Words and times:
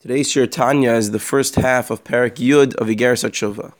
Today's 0.00 0.28
Shiur 0.28 0.48
Tanya 0.48 0.92
is 0.92 1.10
the 1.10 1.18
first 1.18 1.56
half 1.56 1.90
of 1.90 2.04
Perek 2.04 2.36
Yud 2.36 2.72
of 2.76 2.86
Igeres 2.86 3.28
Tshuva. 3.28 3.72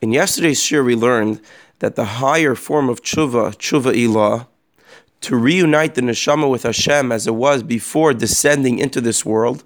In 0.00 0.10
yesterday's 0.10 0.58
Shiur, 0.58 0.82
we 0.82 0.96
learned 0.96 1.42
that 1.80 1.94
the 1.94 2.06
higher 2.22 2.54
form 2.54 2.88
of 2.88 3.02
Tshuva, 3.02 3.54
Tshuva 3.56 3.92
Ilah, 3.92 4.46
to 5.20 5.36
reunite 5.36 5.94
the 5.94 6.00
neshama 6.00 6.50
with 6.50 6.62
Hashem 6.62 7.12
as 7.12 7.26
it 7.26 7.34
was 7.34 7.62
before 7.62 8.14
descending 8.14 8.78
into 8.78 9.02
this 9.02 9.26
world, 9.26 9.62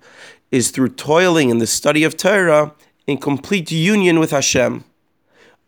is 0.50 0.72
through 0.72 0.88
toiling 0.88 1.50
in 1.50 1.58
the 1.58 1.68
study 1.68 2.02
of 2.02 2.16
Torah 2.16 2.74
in 3.06 3.18
complete 3.18 3.70
union 3.70 4.18
with 4.18 4.32
Hashem, 4.32 4.82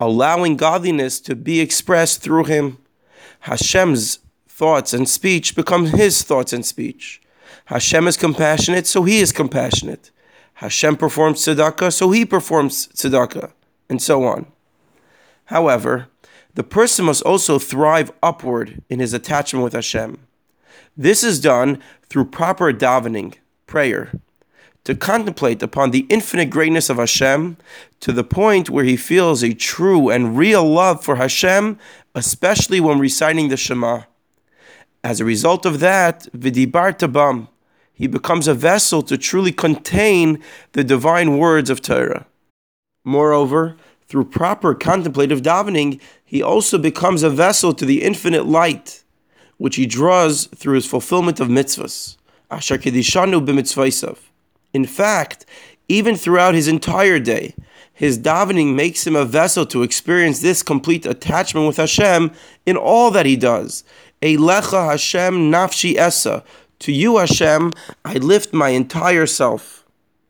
allowing 0.01 0.57
godliness 0.57 1.21
to 1.21 1.37
be 1.37 1.61
expressed 1.61 2.23
through 2.23 2.47
Him. 2.47 2.79
Hashem's 3.43 4.19
thoughts 4.49 4.93
and 4.93 5.09
speech 5.09 5.55
become 5.55 5.87
His 5.87 6.25
thoughts 6.25 6.53
and 6.53 6.67
speech. 6.67 7.23
Hashem 7.67 8.09
is 8.09 8.17
compassionate, 8.17 8.87
so 8.87 9.05
he 9.05 9.19
is 9.19 9.33
compassionate. 9.33 10.11
Hashem 10.55 10.97
performs 10.97 11.41
tzedakah, 11.41 11.93
so 11.93 12.11
he 12.11 12.25
performs 12.25 12.89
tzedakah, 12.89 13.53
and 13.89 14.03
so 14.03 14.25
on. 14.25 14.47
However, 15.47 16.09
the 16.55 16.65
person 16.65 17.05
must 17.05 17.23
also 17.23 17.59
thrive 17.59 18.11
upward 18.23 18.83
in 18.89 18.99
his 18.99 19.13
attachment 19.13 19.63
with 19.63 19.73
Hashem. 19.73 20.19
This 20.97 21.23
is 21.23 21.41
done 21.41 21.81
through 22.09 22.25
proper 22.27 22.73
davening, 22.73 23.35
prayer, 23.67 24.11
to 24.85 24.95
contemplate 24.95 25.63
upon 25.63 25.91
the 25.91 26.07
infinite 26.09 26.51
greatness 26.51 26.91
of 26.91 26.97
Hashem 26.97 27.57
to 28.01 28.13
the 28.13 28.25
point 28.25 28.71
where 28.71 28.85
he 28.85 28.97
feels 28.97 29.43
a 29.43 29.55
true 29.55 30.11
and 30.11 30.37
real 30.37 30.69
love 30.69 31.05
for 31.05 31.17
Hashem, 31.17 31.79
especially 32.15 32.81
when 32.81 32.99
reciting 32.99 33.49
the 33.49 33.57
Shema. 33.57 34.03
As 35.05 35.21
a 35.21 35.25
result 35.25 35.65
of 35.65 35.81
that, 35.81 36.27
v'dibarta 36.37 37.11
bam, 37.13 37.49
he 37.93 38.07
becomes 38.07 38.49
a 38.49 38.55
vessel 38.55 39.03
to 39.03 39.17
truly 39.19 39.53
contain 39.53 40.43
the 40.73 40.85
divine 40.85 41.39
words 41.39 41.71
of 41.71 41.83
Torah. 41.83 42.27
Moreover, 43.05 43.77
through 44.07 44.25
proper 44.25 44.75
contemplative 44.75 45.43
davening, 45.43 46.01
he 46.25 46.43
also 46.43 46.79
becomes 46.79 47.23
a 47.23 47.31
vessel 47.31 47.73
to 47.75 47.85
the 47.85 48.03
infinite 48.03 48.47
light, 48.47 49.05
which 49.57 49.77
he 49.77 49.87
draws 49.87 50.47
through 50.55 50.75
his 50.75 50.87
fulfillment 50.87 51.41
of 51.41 51.49
mitzvahs. 51.49 52.17
Asher 52.51 52.79
kedishanu 52.79 53.45
b'mitzvaysav. 53.45 54.19
In 54.73 54.85
fact, 54.85 55.45
even 55.89 56.17
throughout 56.17 56.55
his 56.55 56.69
entire 56.69 57.19
day, 57.19 57.55
his 57.93 58.19
davening 58.19 58.75
makes 58.75 59.07
him 59.07 59.17
a 59.17 59.25
vessel 59.25 59.67
to 59.67 59.83
experience 59.83 60.41
this 60.41 60.63
complete 60.63 61.05
attachment 61.05 61.67
with 61.67 61.79
Hashem 61.79 62.31
in 62.65 62.77
all 62.77 63.11
that 63.11 63.27
he 63.27 63.37
does. 63.37 63.83
Eilecha 64.21 64.91
Hashem 64.91 65.51
nafshi 65.51 65.97
esa, 65.97 66.43
to 66.81 66.93
you, 66.93 67.19
Hashem, 67.19 67.73
I 68.05 68.15
lift 68.15 68.53
my 68.53 68.71
entire 68.71 69.27
self. 69.27 69.85